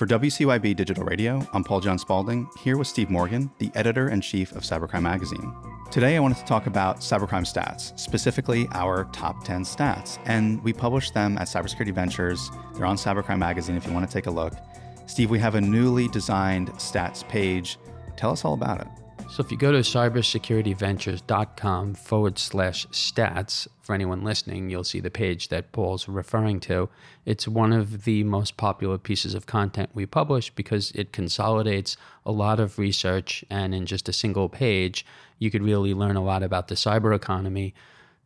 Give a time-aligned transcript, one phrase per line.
[0.00, 4.22] For WCYB Digital Radio, I'm Paul John Spalding, here with Steve Morgan, the editor in
[4.22, 5.54] chief of Cybercrime Magazine.
[5.90, 10.18] Today, I wanted to talk about cybercrime stats, specifically our top 10 stats.
[10.24, 12.50] And we publish them at Cybersecurity Ventures.
[12.74, 14.54] They're on Cybercrime Magazine if you want to take a look.
[15.04, 17.76] Steve, we have a newly designed stats page.
[18.16, 18.86] Tell us all about it.
[19.30, 25.10] So if you go to cybersecurityventures.com forward slash stats, for anyone listening, you'll see the
[25.10, 26.88] page that Paul's referring to.
[27.24, 32.32] It's one of the most popular pieces of content we publish because it consolidates a
[32.32, 35.06] lot of research and in just a single page,
[35.38, 37.72] you could really learn a lot about the cyber economy,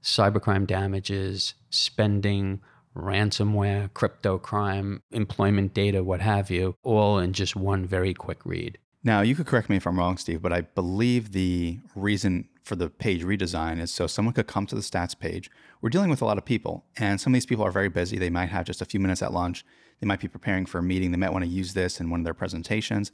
[0.03, 2.63] cybercrime damages, spending,
[2.97, 8.79] ransomware, crypto crime, employment data, what have you, all in just one very quick read.
[9.07, 12.75] Now, you could correct me if I'm wrong, Steve, but I believe the reason for
[12.75, 15.51] the page redesign is so someone could come to the stats page.
[15.83, 18.17] We're dealing with a lot of people, and some of these people are very busy.
[18.17, 19.63] They might have just a few minutes at lunch.
[20.01, 21.11] They might be preparing for a meeting.
[21.11, 23.13] They might want to use this in one of their presentations.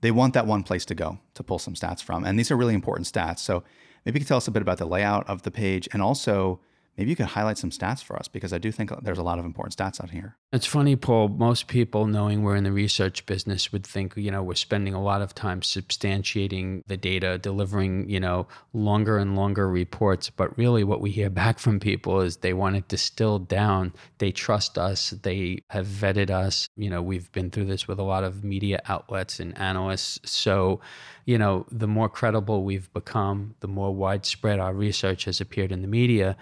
[0.00, 2.24] They want that one place to go to pull some stats from.
[2.24, 3.40] And these are really important stats.
[3.40, 3.64] So
[4.04, 6.60] maybe you could tell us a bit about the layout of the page and also
[6.96, 9.38] maybe you could highlight some stats for us because I do think there's a lot
[9.38, 10.36] of important stats out here.
[10.52, 11.28] It's funny, Paul.
[11.28, 15.02] Most people, knowing we're in the research business, would think, you know, we're spending a
[15.02, 20.30] lot of time substantiating the data, delivering, you know, longer and longer reports.
[20.30, 23.92] But really, what we hear back from people is they want it distilled down.
[24.18, 25.10] They trust us.
[25.10, 26.68] They have vetted us.
[26.76, 30.30] You know, we've been through this with a lot of media outlets and analysts.
[30.30, 30.80] So,
[31.26, 35.82] you know, the more credible we've become, the more widespread our research has appeared in
[35.82, 36.36] the media.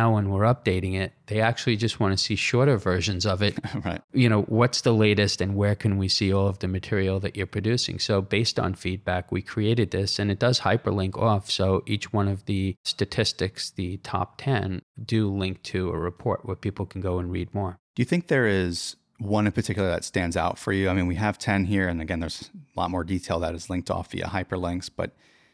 [0.00, 3.58] Now, when we're updating it, they actually just want to see shorter versions of it.
[3.84, 4.00] right.
[4.14, 7.36] You know, what's the latest and where can we see all of the material that
[7.36, 7.98] you're producing?
[7.98, 11.50] So, based on feedback, we created this and it does hyperlink off.
[11.50, 16.56] So, each one of the statistics, the top 10, do link to a report where
[16.56, 17.76] people can go and read more.
[17.94, 20.88] Do you think there is one in particular that stands out for you?
[20.88, 23.68] I mean, we have 10 here, and again, there's a lot more detail that is
[23.68, 25.10] linked off via hyperlinks, but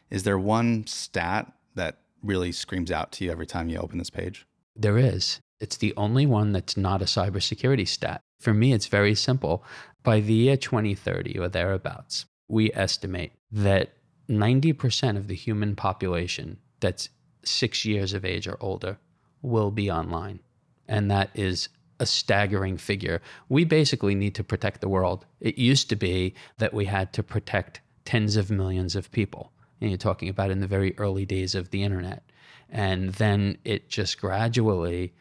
[0.09, 4.09] is there one stat that really screams out to you every time you open this
[4.09, 4.45] page?
[4.75, 5.39] There is.
[5.59, 8.21] It's the only one that's not a cybersecurity stat.
[8.39, 9.63] For me, it's very simple.
[10.03, 13.93] By the year 2030 or thereabouts, we estimate that
[14.29, 17.09] 90% of the human population that's
[17.43, 18.97] six years of age or older
[19.41, 20.39] will be online.
[20.87, 21.69] And that is
[21.99, 23.21] a staggering figure.
[23.49, 25.25] We basically need to protect the world.
[25.39, 29.51] It used to be that we had to protect tens of millions of people.
[29.81, 32.23] And you're talking about in the very early days of the internet.
[32.69, 35.13] And then it just gradually,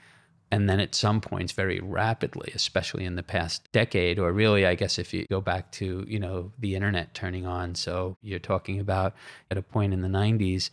[0.50, 4.74] and then at some points very rapidly, especially in the past decade, or really, I
[4.74, 7.74] guess if you go back to, you know, the internet turning on.
[7.74, 9.14] So you're talking about
[9.50, 10.70] at a point in the 90s,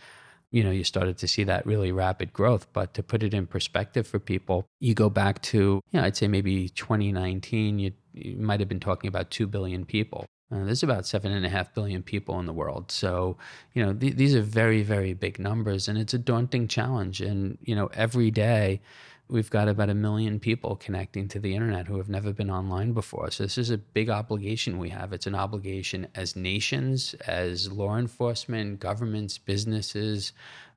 [0.52, 2.68] you know, you started to see that really rapid growth.
[2.74, 6.16] But to put it in perspective for people, you go back to, you know, I'd
[6.16, 10.28] say maybe 2019, you, you might have been talking about 2 billion people.
[10.52, 12.92] Uh, there's about seven and a half billion people in the world.
[12.92, 13.38] So,
[13.74, 17.22] you know, th- these are very, very big numbers and it's a daunting challenge.
[17.22, 18.82] And, you know, every day,
[19.30, 22.94] we've got about a million people connecting to the internet who have never been online
[22.94, 23.32] before.
[23.32, 25.14] So this is a big obligation we have.
[25.14, 30.34] It's an obligation as nations, as law enforcement, governments, businesses,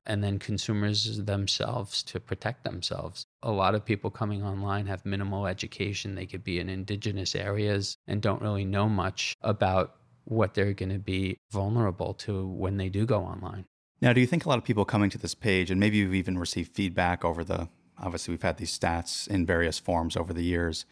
[0.07, 3.25] and then consumers themselves to protect themselves.
[3.43, 6.15] A lot of people coming online have minimal education.
[6.15, 10.91] They could be in indigenous areas and don't really know much about what they're going
[10.91, 13.65] to be vulnerable to when they do go online.
[14.01, 16.15] Now, do you think a lot of people coming to this page, and maybe you've
[16.15, 17.67] even received feedback over the
[17.99, 20.85] obviously we've had these stats in various forms over the years.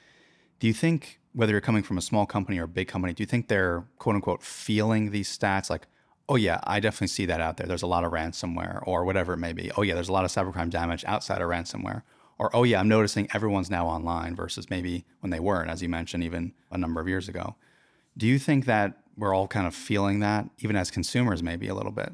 [0.60, 3.22] Do you think whether you're coming from a small company or a big company, do
[3.22, 5.88] you think they're quote unquote feeling these stats like,
[6.28, 7.68] oh yeah, I definitely see that out there.
[7.68, 9.72] There's a lot of ransomware or whatever it may be.
[9.78, 12.04] Oh yeah, there's a lot of cybercrime damage outside of ransomware.
[12.38, 15.90] Or oh yeah, I'm noticing everyone's now online versus maybe when they weren't, as you
[15.90, 17.56] mentioned, even a number of years ago.
[18.18, 21.76] Do you think that we're all kind of feeling that, even as consumers, maybe a
[21.76, 22.12] little bit?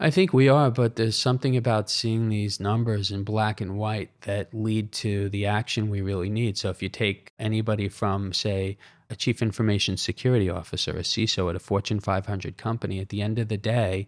[0.00, 4.10] I think we are, but there's something about seeing these numbers in black and white
[4.22, 6.58] that lead to the action we really need.
[6.58, 8.76] So if you take anybody from, say,
[9.10, 13.38] a chief information security officer, a CISO at a Fortune 500 company, at the end
[13.38, 14.06] of the day,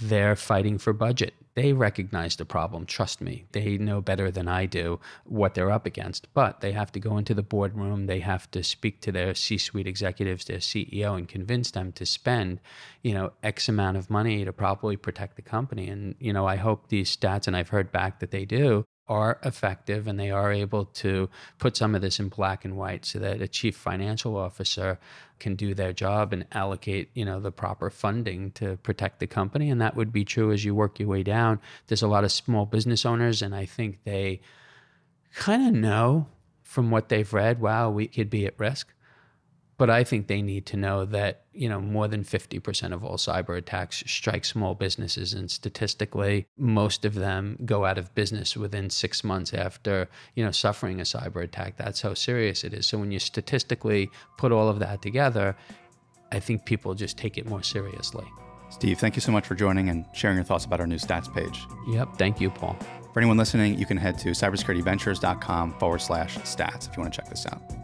[0.00, 1.34] they're fighting for budget.
[1.54, 2.86] They recognize the problem.
[2.86, 6.32] Trust me, they know better than I do what they're up against.
[6.32, 8.06] But they have to go into the boardroom.
[8.06, 12.60] They have to speak to their C-suite executives, their CEO, and convince them to spend,
[13.02, 15.88] you know, X amount of money to properly protect the company.
[15.88, 19.38] And you know, I hope these stats, and I've heard back that they do, are
[19.44, 21.28] effective and they are able to
[21.58, 24.98] put some of this in black and white so that a chief financial officer
[25.38, 29.70] can do their job and allocate you know the proper funding to protect the company.
[29.70, 31.60] And that would be true as you work your way down.
[31.88, 34.40] There's a lot of small business owners and i think they
[35.34, 36.26] kind of know
[36.62, 38.92] from what they've read wow we could be at risk
[39.82, 43.16] But I think they need to know that, you know, more than 50% of all
[43.16, 45.32] cyber attacks strike small businesses.
[45.32, 50.52] And statistically, most of them go out of business within six months after, you know,
[50.52, 51.78] suffering a cyber attack.
[51.78, 52.86] That's how serious it is.
[52.86, 54.08] So when you statistically
[54.38, 55.56] put all of that together,
[56.30, 58.26] I think people just take it more seriously.
[58.70, 61.26] Steve, thank you so much for joining and sharing your thoughts about our new stats
[61.34, 61.66] page.
[61.88, 62.18] Yep.
[62.18, 62.78] Thank you, Paul.
[63.12, 67.20] For anyone listening, you can head to cybersecurityventures.com forward slash stats if you want to
[67.20, 67.81] check this out.